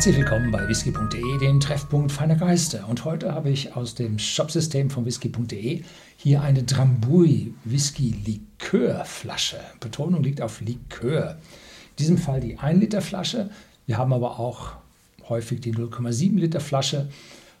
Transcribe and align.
Herzlich 0.00 0.16
willkommen 0.16 0.50
bei 0.50 0.66
whisky.de, 0.66 1.36
dem 1.40 1.60
Treffpunkt 1.60 2.10
feiner 2.10 2.34
Geister. 2.34 2.88
Und 2.88 3.04
heute 3.04 3.34
habe 3.34 3.50
ich 3.50 3.76
aus 3.76 3.94
dem 3.94 4.18
Shopsystem 4.18 4.88
von 4.88 5.04
whisky.de 5.04 5.82
hier 6.16 6.40
eine 6.40 6.62
Drambuie 6.62 7.52
Whisky 7.64 8.14
Likörflasche. 8.24 9.60
Betonung 9.78 10.22
liegt 10.22 10.40
auf 10.40 10.62
Likör. 10.62 11.32
In 11.32 11.96
diesem 11.98 12.16
Fall 12.16 12.40
die 12.40 12.58
1 12.58 12.80
Liter 12.80 13.02
Flasche. 13.02 13.50
Wir 13.84 13.98
haben 13.98 14.14
aber 14.14 14.40
auch 14.40 14.72
häufig 15.28 15.60
die 15.60 15.74
0,7 15.74 16.38
Liter 16.38 16.60
Flasche 16.60 17.10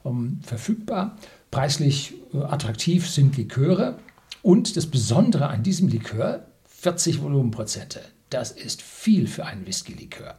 um, 0.02 0.40
verfügbar. 0.42 1.18
Preislich 1.50 2.14
äh, 2.32 2.38
attraktiv 2.38 3.06
sind 3.06 3.36
Liköre. 3.36 3.98
Und 4.40 4.78
das 4.78 4.86
Besondere 4.86 5.48
an 5.48 5.62
diesem 5.62 5.88
Likör, 5.88 6.46
40 6.68 7.20
Volumenprozente. 7.20 8.00
Das 8.30 8.50
ist 8.50 8.80
viel 8.80 9.26
für 9.26 9.44
einen 9.44 9.66
Whisky-Likör. 9.66 10.38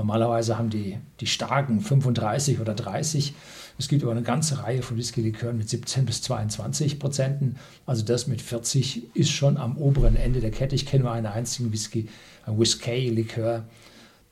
Normalerweise 0.00 0.56
haben 0.56 0.70
die, 0.70 0.96
die 1.20 1.26
starken 1.26 1.82
35 1.82 2.58
oder 2.58 2.72
30. 2.72 3.34
Es 3.78 3.86
gibt 3.86 4.02
aber 4.02 4.12
eine 4.12 4.22
ganze 4.22 4.62
Reihe 4.62 4.80
von 4.80 4.96
Whisky-Likören 4.96 5.58
mit 5.58 5.68
17 5.68 6.06
bis 6.06 6.22
22 6.22 6.98
Prozenten. 6.98 7.56
Also 7.84 8.02
das 8.02 8.26
mit 8.26 8.40
40 8.40 9.14
ist 9.14 9.28
schon 9.28 9.58
am 9.58 9.76
oberen 9.76 10.16
Ende 10.16 10.40
der 10.40 10.52
Kette. 10.52 10.74
Ich 10.74 10.86
kenne 10.86 11.04
nur 11.04 11.12
einen 11.12 11.26
einzigen 11.26 11.70
Whisky, 11.70 12.08
ein 12.46 12.58
Whisky-Likör, 12.58 13.64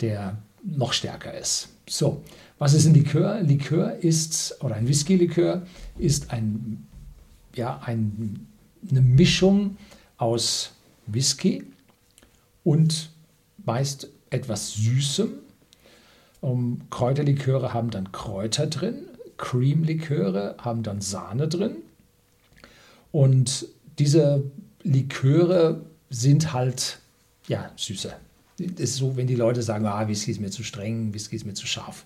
der 0.01 0.39
noch 0.65 0.95
stärker 0.95 1.37
ist. 1.37 1.69
So, 1.87 2.23
was 2.59 2.73
ist 2.73 2.87
ein 2.87 2.95
Likör? 2.95 3.43
Likör 3.43 3.95
ist, 3.97 4.65
oder 4.65 4.77
ein 4.77 4.89
Whisky-Likör 4.89 5.67
ist 5.99 6.31
ein, 6.31 6.87
ja, 7.55 7.79
ein, 7.85 8.47
eine 8.91 9.03
Mischung 9.03 9.77
aus 10.17 10.73
Whisky 11.07 11.63
und 12.65 13.11
meist 13.67 14.09
etwas 14.31 14.73
Süßem 14.73 15.29
um, 16.41 16.83
Kräuterliköre 16.91 17.73
haben 17.75 17.91
dann 17.91 18.13
Kräuter 18.13 18.67
drin, 18.67 19.07
Creamliköre 19.37 20.57
haben 20.59 20.83
dann 20.83 21.01
Sahne 21.01 21.49
drin. 21.49 21.77
Und 23.13 23.67
diese 23.99 24.45
Liköre 24.83 25.81
sind 26.11 26.53
halt, 26.53 26.99
ja, 27.47 27.71
süßer. 27.77 28.17
Das 28.59 28.91
ist 28.91 28.97
so, 28.97 29.17
wenn 29.17 29.27
die 29.27 29.37
Leute 29.37 29.63
sagen, 29.63 29.87
ah, 29.87 30.09
Whisky 30.09 30.33
ist 30.33 30.41
mir 30.41 30.51
zu 30.51 30.65
streng, 30.65 31.15
Whisky 31.15 31.37
ist 31.37 31.47
mir 31.47 31.55
zu 31.55 31.67
scharf. 31.67 32.05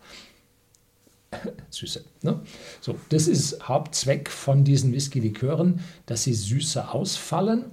Süße. 1.71 2.05
Ne? 2.23 2.41
So, 2.81 2.97
das 3.09 3.27
ist 3.27 3.67
Hauptzweck 3.69 4.29
von 4.29 4.65
diesen 4.65 4.93
Whisky-Likören, 4.93 5.81
dass 6.07 6.25
sie 6.25 6.35
süßer 6.35 6.95
ausfallen. 6.95 7.65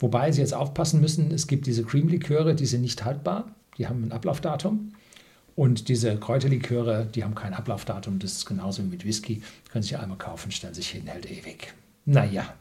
Wobei 0.00 0.30
Sie 0.30 0.40
jetzt 0.40 0.54
aufpassen 0.54 1.00
müssen, 1.00 1.32
es 1.32 1.46
gibt 1.46 1.66
diese 1.66 1.82
Cream-Liköre, 1.82 2.54
die 2.54 2.66
sind 2.66 2.82
nicht 2.82 3.04
haltbar, 3.04 3.54
die 3.78 3.88
haben 3.88 4.04
ein 4.04 4.12
Ablaufdatum. 4.12 4.92
Und 5.58 5.88
diese 5.88 6.16
Kräuterliköre, 6.16 7.08
die 7.12 7.24
haben 7.24 7.34
kein 7.34 7.52
Ablaufdatum. 7.52 8.20
Das 8.20 8.30
ist 8.30 8.46
genauso 8.46 8.80
wie 8.84 8.86
mit 8.86 9.04
Whisky. 9.04 9.42
Können 9.72 9.82
Sie 9.82 9.96
einmal 9.96 10.16
kaufen, 10.16 10.52
stellen 10.52 10.72
sich 10.72 10.90
hin, 10.90 11.08
hält 11.08 11.28
ewig. 11.28 11.74
Naja, 12.04 12.54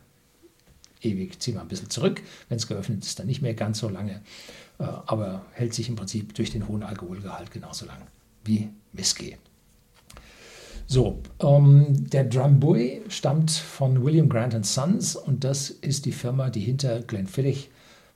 ewig 1.04 1.40
ziehen 1.40 1.54
wir 1.54 1.62
ein 1.62 1.68
bisschen 1.68 1.92
zurück. 1.92 2.24
Wenn 2.50 2.58
es 2.58 2.66
geöffnet 2.66 3.06
ist, 3.06 3.20
dann 3.20 3.28
nicht 3.28 3.44
mehr 3.44 3.54
ganz 3.54 3.78
so 3.78 3.88
lange. 3.88 4.22
Äh, 4.80 4.86
aber 5.06 5.46
hält 5.52 5.76
sich 5.76 5.90
im 5.90 5.96
Prinzip 5.96 6.34
durch 6.34 6.50
den 6.50 6.68
hohen 6.68 6.82
Alkoholgehalt 6.82 7.52
genauso 7.52 7.86
lang 7.86 8.02
wie 8.44 8.70
Whisky. 8.94 9.38
So, 10.88 11.22
ähm, 11.40 12.10
der 12.10 12.24
Drambuie 12.24 13.02
stammt 13.10 13.52
von 13.52 14.04
William 14.04 14.28
Grant 14.28 14.66
Sons 14.66 15.16
und 15.16 15.44
das 15.44 15.70
ist 15.70 16.06
die 16.06 16.12
Firma, 16.12 16.50
die 16.50 16.62
hinter 16.62 17.02
Glenfiddich, 17.04 17.70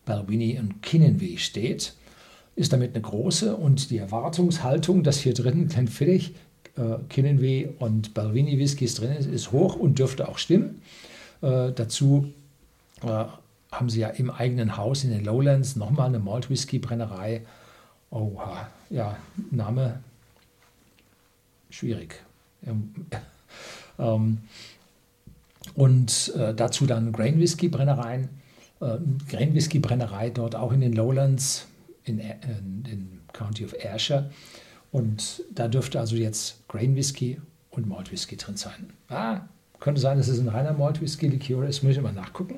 Balvenie 0.06 0.58
und 0.58 0.82
Kinnenweh 0.82 1.38
steht 1.38 1.94
ist 2.56 2.74
damit 2.74 2.96
eine 2.96 3.02
große 3.02 3.56
und 3.56 3.90
die 3.90 3.98
Erwartungshaltung, 3.98 5.04
dass 5.04 5.20
hier 5.20 5.34
drin 5.34 5.68
Glenfiddich, 5.68 6.36
äh, 6.78 6.98
Kinnenweh 7.10 7.70
und 7.80 8.14
Balvini 8.14 8.58
Whiskys 8.60 8.96
drin 8.96 9.12
ist, 9.12 9.28
ist 9.28 9.52
hoch 9.52 9.76
und 9.76 10.00
dürfte 10.00 10.28
auch 10.28 10.38
stimmen. 10.38 10.82
Äh, 11.42 11.72
dazu 11.72 12.32
äh, 13.04 13.26
haben 13.72 13.90
sie 13.90 14.02
ja 14.02 14.10
im 14.10 14.30
eigenen 14.30 14.78
Haus 14.78 15.04
in 15.04 15.12
den 15.12 15.24
Lowlands 15.24 15.76
nochmal 15.76 16.08
eine 16.08 16.20
Malt 16.20 16.50
Whisky 16.50 16.80
Brennerei. 16.80 17.42
Oha, 18.10 18.68
ja, 18.90 19.18
Name 19.50 20.02
schwierig. 21.70 22.22
Ähm, 22.66 22.94
ähm, 24.00 24.40
und 25.76 26.34
äh, 26.36 26.54
dazu 26.54 26.86
dann 26.86 27.14
Grain 27.14 27.40
Whisky 27.40 27.70
Brennereien. 27.70 28.30
Äh, 28.82 28.98
Grain 29.30 29.54
Whisky 29.54 29.80
Brennerei 29.80 30.30
dort 30.30 30.56
auch 30.56 30.74
in 30.74 30.82
den 30.82 30.94
Lowlands 30.94 31.68
in, 32.06 32.20
in, 32.20 32.86
in 32.90 33.20
County 33.34 33.66
of 33.66 33.74
Ayrshire. 33.74 34.30
Und 34.92 35.44
da 35.54 35.68
dürfte 35.68 36.00
also 36.00 36.16
jetzt 36.16 36.68
Grain 36.68 36.96
Whisky 36.96 37.40
und 37.70 37.88
Malt 37.88 38.12
Whisky 38.12 38.36
drin 38.36 38.58
sein. 38.58 38.92
Ah, 39.10 39.42
könnte 39.80 40.02
sein, 40.02 40.18
dass 40.18 40.28
es 40.28 40.40
ein 40.40 40.50
reiner 40.50 40.74
Malt 40.74 41.02
Whisky 41.02 41.28
Liqueur 41.28 41.68
ist. 41.68 41.84
Muss 41.84 41.96
ich 41.96 42.02
mal 42.02 42.14
nachgucken. 42.14 42.56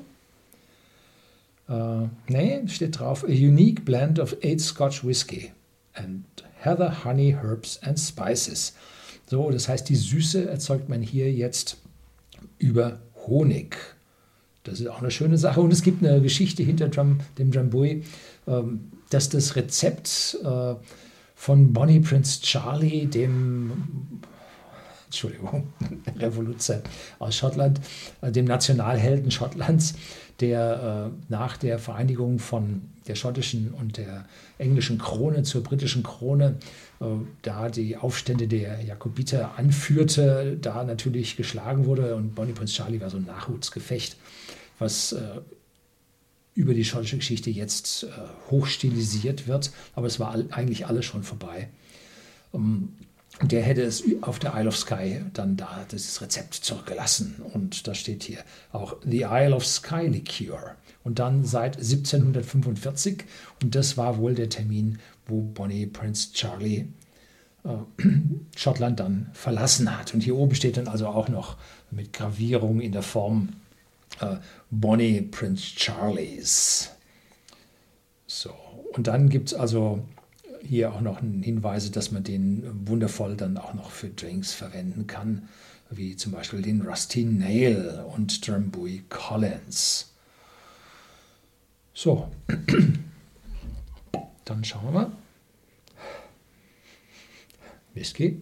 Uh, 1.68 2.08
nee, 2.28 2.60
steht 2.68 2.98
drauf: 2.98 3.24
A 3.24 3.28
unique 3.28 3.84
blend 3.84 4.18
of 4.18 4.36
eight 4.42 4.60
Scotch 4.60 5.02
Whisky 5.04 5.50
and 5.94 6.24
Heather, 6.60 7.04
Honey, 7.04 7.36
Herbs 7.40 7.78
and 7.82 7.98
Spices. 7.98 8.74
So, 9.26 9.50
das 9.50 9.68
heißt, 9.68 9.88
die 9.88 9.96
Süße 9.96 10.48
erzeugt 10.48 10.90
man 10.90 11.00
hier 11.00 11.32
jetzt 11.32 11.78
über 12.58 13.00
Honig. 13.26 13.76
Das 14.64 14.80
ist 14.80 14.86
auch 14.86 15.00
eine 15.00 15.10
schöne 15.10 15.38
Sache. 15.38 15.60
Und 15.60 15.72
es 15.72 15.82
gibt 15.82 16.04
eine 16.04 16.20
Geschichte 16.20 16.62
hinter 16.62 16.88
Drum, 16.88 17.20
dem 17.38 17.50
Drambuie. 17.50 18.04
Ähm, 18.46 18.90
dass 19.14 19.28
das 19.28 19.54
Rezept 19.54 20.38
äh, 20.44 20.74
von 21.36 21.72
Bonnie 21.72 22.00
Prince 22.00 22.40
Charlie, 22.42 23.06
dem 23.06 24.20
Entschuldigung, 25.06 25.72
Revoluzer 26.16 26.82
aus 27.20 27.36
Schottland, 27.36 27.80
äh, 28.22 28.32
dem 28.32 28.44
Nationalhelden 28.44 29.30
Schottlands, 29.30 29.94
der 30.40 31.12
äh, 31.12 31.32
nach 31.32 31.56
der 31.56 31.78
Vereinigung 31.78 32.40
von 32.40 32.82
der 33.06 33.14
schottischen 33.14 33.72
und 33.72 33.98
der 33.98 34.24
englischen 34.58 34.98
Krone 34.98 35.44
zur 35.44 35.62
britischen 35.62 36.02
Krone 36.02 36.56
äh, 37.00 37.04
da 37.42 37.68
die 37.68 37.96
Aufstände 37.96 38.48
der 38.48 38.82
Jakobiter 38.82 39.56
anführte, 39.56 40.58
da 40.60 40.82
natürlich 40.82 41.36
geschlagen 41.36 41.86
wurde 41.86 42.16
und 42.16 42.34
Bonnie 42.34 42.52
Prince 42.52 42.74
Charlie 42.74 43.00
war 43.00 43.10
so 43.10 43.18
ein 43.18 43.26
Nachhutsgefecht, 43.26 44.16
was 44.80 45.12
äh, 45.12 45.20
über 46.54 46.74
die 46.74 46.84
schottische 46.84 47.16
Geschichte 47.16 47.50
jetzt 47.50 48.04
äh, 48.04 48.08
hochstilisiert 48.50 49.48
wird, 49.48 49.72
aber 49.94 50.06
es 50.06 50.20
war 50.20 50.30
all, 50.30 50.46
eigentlich 50.50 50.86
alles 50.86 51.04
schon 51.04 51.22
vorbei. 51.22 51.68
Um, 52.52 52.62
ähm, 52.62 53.06
der 53.42 53.62
hätte 53.62 53.82
es 53.82 54.04
auf 54.20 54.38
der 54.38 54.54
Isle 54.54 54.68
of 54.68 54.76
Skye 54.76 55.24
dann 55.32 55.56
da 55.56 55.84
dieses 55.90 56.20
Rezept 56.20 56.54
zurückgelassen. 56.54 57.42
Und 57.52 57.88
da 57.88 57.94
steht 57.94 58.22
hier 58.22 58.38
auch 58.70 58.96
The 59.04 59.26
Isle 59.28 59.56
of 59.56 59.66
Skye 59.66 60.06
Liqueur. 60.06 60.76
Und 61.02 61.18
dann 61.18 61.44
seit 61.44 61.76
1745. 61.76 63.24
Und 63.60 63.74
das 63.74 63.96
war 63.96 64.18
wohl 64.18 64.34
der 64.34 64.50
Termin, 64.50 65.00
wo 65.26 65.40
Bonnie 65.40 65.86
Prince 65.86 66.32
Charlie 66.32 66.86
äh, 67.64 68.04
Schottland 68.56 69.00
dann 69.00 69.30
verlassen 69.32 69.96
hat. 69.98 70.14
Und 70.14 70.22
hier 70.22 70.36
oben 70.36 70.54
steht 70.54 70.76
dann 70.76 70.86
also 70.86 71.08
auch 71.08 71.28
noch 71.28 71.56
mit 71.90 72.12
Gravierung 72.12 72.80
in 72.80 72.92
der 72.92 73.02
Form 73.02 73.48
äh, 74.20 74.36
Bonnie 74.70 75.22
Prince 75.22 75.64
Charlies. 75.76 76.90
So, 78.26 78.52
und 78.92 79.06
dann 79.06 79.28
gibt 79.28 79.48
es 79.48 79.54
also 79.54 80.06
hier 80.62 80.92
auch 80.92 81.00
noch 81.00 81.20
Hinweise, 81.20 81.90
dass 81.90 82.10
man 82.10 82.24
den 82.24 82.88
wundervoll 82.88 83.36
dann 83.36 83.58
auch 83.58 83.74
noch 83.74 83.90
für 83.90 84.08
Drinks 84.08 84.52
verwenden 84.52 85.06
kann, 85.06 85.48
wie 85.90 86.16
zum 86.16 86.32
Beispiel 86.32 86.62
den 86.62 86.82
Rusty 86.82 87.24
Nail 87.24 88.04
und 88.14 88.46
Drambuie 88.46 89.04
Collins. 89.08 90.12
So, 91.92 92.28
dann 94.44 94.64
schauen 94.64 94.84
wir 94.84 94.90
mal. 94.90 95.12
Whisky, 97.92 98.40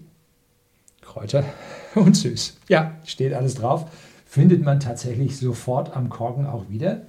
Kräuter 1.03 1.45
und 1.95 2.17
süß. 2.17 2.57
Ja, 2.69 2.99
steht 3.05 3.35
alles 3.35 3.57
drauf 3.57 3.91
findet 4.33 4.63
man 4.63 4.81
tatsächlich 4.81 5.37
sofort 5.37 5.95
am 5.95 6.09
Korken 6.09 6.47
auch 6.47 6.71
wieder. 6.71 7.03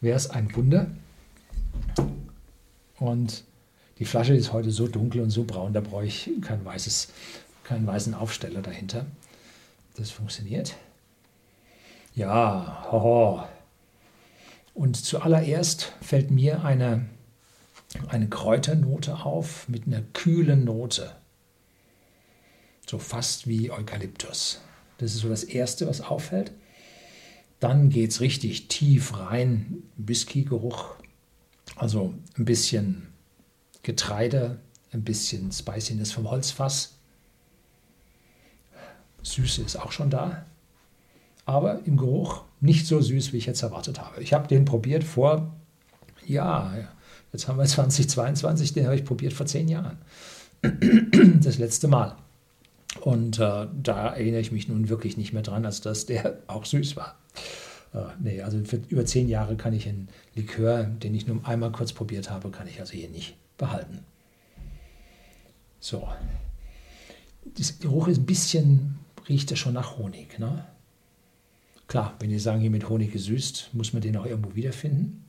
Wäre 0.00 0.16
es 0.16 0.30
ein 0.30 0.54
Wunder. 0.54 0.86
Und 3.00 3.42
die 3.98 4.04
Flasche 4.04 4.34
ist 4.34 4.52
heute 4.52 4.70
so 4.70 4.86
dunkel 4.86 5.20
und 5.20 5.30
so 5.30 5.42
braun, 5.42 5.72
da 5.72 5.80
brauche 5.80 6.06
ich 6.06 6.30
kein 6.42 6.64
weißes, 6.64 7.08
keinen 7.64 7.88
weißen 7.88 8.14
Aufsteller 8.14 8.62
dahinter. 8.62 9.06
Das 9.96 10.12
funktioniert. 10.12 10.76
Ja, 12.14 12.86
hoho. 12.92 13.42
Und 14.72 14.94
zuallererst 14.94 15.92
fällt 16.00 16.30
mir 16.30 16.64
eine, 16.64 17.06
eine 18.06 18.28
Kräuternote 18.28 19.24
auf 19.24 19.68
mit 19.68 19.88
einer 19.88 20.02
kühlen 20.12 20.66
Note. 20.66 21.16
So 22.86 23.00
fast 23.00 23.48
wie 23.48 23.72
Eukalyptus. 23.72 24.60
Das 25.00 25.14
ist 25.14 25.22
so 25.22 25.30
das 25.30 25.44
Erste, 25.44 25.88
was 25.88 26.02
auffällt. 26.02 26.52
Dann 27.58 27.88
geht 27.88 28.10
es 28.10 28.20
richtig 28.20 28.68
tief 28.68 29.18
rein, 29.18 29.82
Whisky-Geruch, 29.96 30.94
also 31.76 32.14
ein 32.38 32.44
bisschen 32.44 33.08
Getreide, 33.82 34.58
ein 34.92 35.02
bisschen 35.02 35.52
Spiciness 35.52 36.12
vom 36.12 36.30
Holzfass. 36.30 36.98
Süße 39.22 39.62
ist 39.62 39.76
auch 39.76 39.92
schon 39.92 40.10
da, 40.10 40.44
aber 41.46 41.80
im 41.86 41.96
Geruch 41.96 42.44
nicht 42.60 42.86
so 42.86 43.00
süß, 43.00 43.32
wie 43.32 43.38
ich 43.38 43.46
jetzt 43.46 43.62
erwartet 43.62 44.00
habe. 44.00 44.22
Ich 44.22 44.34
habe 44.34 44.48
den 44.48 44.66
probiert 44.66 45.04
vor, 45.04 45.54
ja, 46.26 46.74
jetzt 47.32 47.48
haben 47.48 47.58
wir 47.58 47.64
2022, 47.66 48.74
den 48.74 48.84
habe 48.84 48.96
ich 48.96 49.04
probiert 49.04 49.32
vor 49.32 49.46
zehn 49.46 49.68
Jahren. 49.68 49.98
Das 51.40 51.56
letzte 51.56 51.88
Mal. 51.88 52.16
Und 52.98 53.38
äh, 53.38 53.68
da 53.82 54.08
erinnere 54.08 54.40
ich 54.40 54.52
mich 54.52 54.68
nun 54.68 54.88
wirklich 54.88 55.16
nicht 55.16 55.32
mehr 55.32 55.42
dran, 55.42 55.64
als 55.64 55.80
dass 55.80 56.06
der 56.06 56.38
auch 56.46 56.64
süß 56.64 56.96
war. 56.96 57.18
Äh, 57.94 58.04
nee, 58.20 58.42
also 58.42 58.62
für 58.64 58.80
über 58.88 59.04
zehn 59.04 59.28
Jahre 59.28 59.56
kann 59.56 59.72
ich 59.72 59.88
einen 59.88 60.08
Likör, 60.34 60.84
den 60.84 61.14
ich 61.14 61.26
nur 61.26 61.46
einmal 61.46 61.72
kurz 61.72 61.92
probiert 61.92 62.30
habe, 62.30 62.50
kann 62.50 62.68
ich 62.68 62.80
also 62.80 62.92
hier 62.92 63.08
nicht 63.08 63.36
behalten. 63.58 64.00
So. 65.78 66.08
Das 67.56 67.78
Geruch 67.78 68.08
ist 68.08 68.18
ein 68.18 68.26
bisschen, 68.26 68.98
riecht 69.28 69.50
ja 69.50 69.56
schon 69.56 69.74
nach 69.74 69.98
Honig. 69.98 70.38
Ne? 70.38 70.64
Klar, 71.88 72.14
wenn 72.20 72.30
die 72.30 72.38
sagen, 72.38 72.60
hier 72.60 72.70
mit 72.70 72.88
Honig 72.88 73.12
gesüßt, 73.12 73.70
muss 73.72 73.92
man 73.92 74.02
den 74.02 74.16
auch 74.16 74.26
irgendwo 74.26 74.54
wiederfinden. 74.54 75.24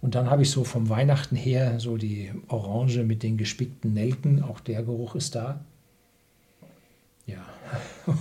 Und 0.00 0.14
dann 0.14 0.30
habe 0.30 0.42
ich 0.42 0.50
so 0.50 0.64
vom 0.64 0.88
Weihnachten 0.88 1.36
her 1.36 1.78
so 1.78 1.96
die 1.96 2.32
Orange 2.48 3.04
mit 3.04 3.22
den 3.22 3.36
gespickten 3.36 3.92
Nelken, 3.92 4.42
auch 4.42 4.60
der 4.60 4.82
Geruch 4.82 5.14
ist 5.14 5.34
da. 5.34 5.64
Ja, 7.30 7.46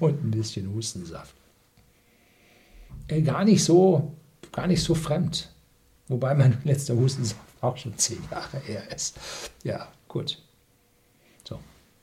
und 0.00 0.24
ein 0.24 0.30
bisschen 0.30 0.72
Hustensaft. 0.72 1.34
Äh, 3.08 3.22
gar 3.22 3.44
nicht 3.44 3.62
so, 3.62 4.14
gar 4.52 4.66
nicht 4.66 4.82
so 4.82 4.94
fremd. 4.94 5.52
Wobei 6.08 6.34
mein 6.34 6.58
letzter 6.64 6.96
Hustensaft 6.96 7.40
auch 7.60 7.76
schon 7.76 7.96
zehn 7.98 8.22
Jahre 8.30 8.58
her 8.60 8.90
ist. 8.92 9.18
Ja, 9.64 9.88
gut. 10.06 10.40
So, 11.44 11.58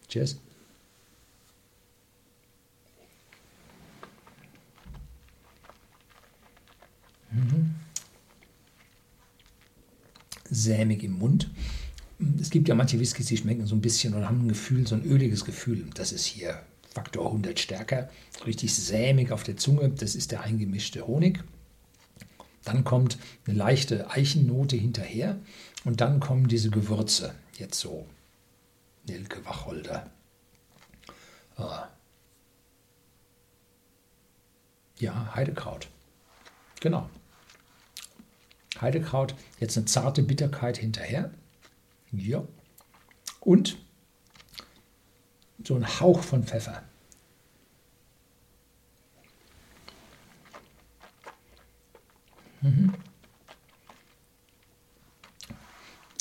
cheers. 0.07 0.37
Mhm. 7.31 7.75
Sämig 10.49 11.03
im 11.03 11.17
Mund. 11.17 11.49
Es 12.39 12.49
gibt 12.49 12.67
ja 12.67 12.75
manche 12.75 12.99
Whiskys, 12.99 13.27
die 13.27 13.37
schmecken 13.37 13.65
so 13.65 13.75
ein 13.75 13.81
bisschen 13.81 14.13
oder 14.13 14.27
haben 14.27 14.45
ein 14.45 14.47
Gefühl, 14.47 14.87
so 14.87 14.95
ein 14.95 15.03
öliges 15.03 15.43
Gefühl. 15.43 15.85
Das 15.93 16.11
ist 16.11 16.25
hier 16.25 16.61
Faktor 16.93 17.25
100 17.25 17.59
stärker. 17.59 18.09
Richtig 18.45 18.73
sämig 18.73 19.31
auf 19.31 19.43
der 19.43 19.57
Zunge. 19.57 19.89
Das 19.89 20.15
ist 20.15 20.31
der 20.31 20.41
eingemischte 20.41 21.05
Honig. 21.05 21.43
Dann 22.63 22.83
kommt 22.83 23.17
eine 23.45 23.57
leichte 23.57 24.09
Eichennote 24.09 24.75
hinterher 24.75 25.37
und 25.83 26.01
dann 26.01 26.19
kommen 26.19 26.47
diese 26.47 26.71
Gewürze. 26.71 27.35
Jetzt 27.57 27.79
so 27.79 28.07
Nelke, 29.07 29.45
Wacholder. 29.45 30.09
Ah. 31.57 31.89
Ja, 34.97 35.35
Heidekraut. 35.35 35.89
Genau. 36.79 37.09
Heidekraut, 38.79 39.35
jetzt 39.59 39.77
eine 39.77 39.85
zarte 39.85 40.23
Bitterkeit 40.23 40.77
hinterher. 40.77 41.31
Ja. 42.19 42.47
Und 43.39 43.77
so 45.63 45.75
ein 45.75 45.99
Hauch 45.99 46.21
von 46.21 46.43
Pfeffer. 46.43 46.83
Mhm. 52.61 52.93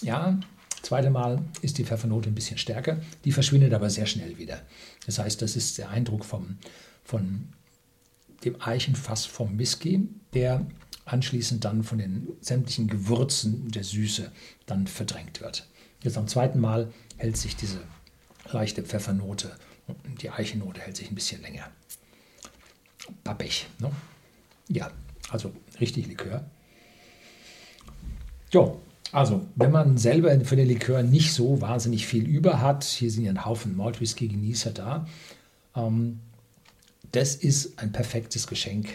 Ja, 0.03 0.39
zweite 0.83 1.09
Mal 1.09 1.43
ist 1.63 1.79
die 1.79 1.85
Pfeffernote 1.85 2.29
ein 2.29 2.35
bisschen 2.35 2.59
stärker, 2.59 3.01
die 3.25 3.33
verschwindet 3.33 3.73
aber 3.73 3.89
sehr 3.89 4.07
schnell 4.07 4.37
wieder. 4.37 4.61
Das 5.07 5.19
heißt, 5.19 5.41
das 5.41 5.57
ist 5.57 5.79
der 5.79 5.89
Eindruck 5.89 6.25
vom, 6.25 6.59
von 7.03 7.49
dem 8.45 8.61
Eichenfass 8.61 9.25
vom 9.25 9.59
Whisky, 9.59 10.07
der 10.35 10.67
anschließend 11.07 11.65
dann 11.65 11.85
von 11.85 11.99
den 11.99 12.29
sämtlichen 12.41 12.89
Gewürzen 12.89 13.71
der 13.71 13.85
Süße 13.85 14.31
dann 14.67 14.87
verdrängt 14.87 15.41
wird. 15.41 15.67
Jetzt 16.05 16.19
am 16.19 16.29
zweiten 16.29 16.61
Mal 16.61 16.93
hält 17.17 17.39
sich 17.39 17.57
diese 17.57 17.81
leichte 18.53 18.83
Pfeffernote 18.83 19.51
und 19.89 20.23
die 20.23 20.29
Eichennote 20.29 20.83
hält 20.83 20.97
sich 20.97 21.11
ein 21.11 21.15
bisschen 21.15 21.41
länger. 21.41 21.67
Pappig. 23.25 23.67
Ne? 23.79 23.91
Ja, 24.69 24.91
also 25.31 25.51
richtig 25.81 26.07
Likör. 26.07 26.45
Jo, 28.51 28.83
also 29.13 29.47
wenn 29.57 29.71
man 29.71 29.97
selber 29.97 30.39
für 30.45 30.57
den 30.57 30.69
Likör 30.69 31.03
nicht 31.03 31.33
so 31.33 31.63
wahnsinnig 31.63 32.07
viel 32.07 32.29
über 32.29 32.61
hat, 32.61 32.85
hier 32.85 33.11
sind 33.11 33.25
ja 33.25 33.31
ein 33.31 33.47
Haufen 33.47 33.75
Malt 33.75 34.03
Whisky 34.03 34.29
Genießer 34.29 34.73
da, 34.73 35.07
ähm, 35.75 36.21
das 37.13 37.35
ist 37.35 37.79
ein 37.79 37.93
perfektes 37.93 38.47
Geschenk. 38.47 38.91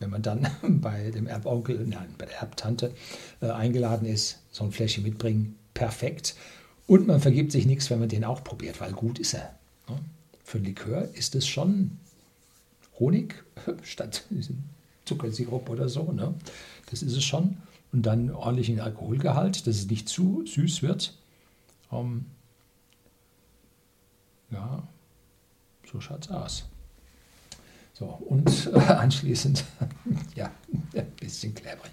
Wenn 0.00 0.10
man 0.10 0.22
dann 0.22 0.50
bei 0.80 1.12
dem 1.12 1.28
Erbonkel, 1.28 1.86
nein, 1.86 2.14
bei 2.18 2.26
der 2.26 2.38
Erbtante 2.38 2.92
äh, 3.40 3.50
eingeladen 3.50 4.08
ist, 4.08 4.40
so 4.50 4.64
ein 4.64 4.72
Fläschchen 4.72 5.04
mitbringen, 5.04 5.56
perfekt. 5.74 6.34
Und 6.86 7.06
man 7.06 7.20
vergibt 7.20 7.52
sich 7.52 7.66
nichts, 7.66 7.90
wenn 7.90 8.00
man 8.00 8.08
den 8.08 8.24
auch 8.24 8.44
probiert, 8.44 8.80
weil 8.80 8.92
gut 8.92 9.18
ist 9.18 9.34
er. 9.34 9.58
Ne? 9.88 9.98
Für 10.44 10.58
einen 10.58 10.66
Likör 10.66 11.08
ist 11.14 11.34
es 11.34 11.46
schon 11.46 11.98
Honig 12.98 13.44
statt 13.82 14.24
Zuckersirup 15.04 15.68
oder 15.68 15.88
so. 15.88 16.12
Ne? 16.12 16.34
Das 16.90 17.02
ist 17.02 17.16
es 17.16 17.24
schon. 17.24 17.58
Und 17.92 18.02
dann 18.02 18.30
ordentlichen 18.30 18.80
Alkoholgehalt, 18.80 19.66
dass 19.66 19.76
es 19.76 19.86
nicht 19.86 20.08
zu 20.08 20.44
süß 20.46 20.82
wird. 20.82 21.16
Ähm, 21.92 22.26
ja, 24.50 24.86
so 25.90 26.00
schaut 26.00 26.24
es 26.24 26.30
aus. 26.30 26.64
So, 27.92 28.06
und 28.06 28.74
anschließend, 28.74 29.64
ja, 30.34 30.50
ein 30.94 31.10
bisschen 31.12 31.54
klebrig. 31.54 31.92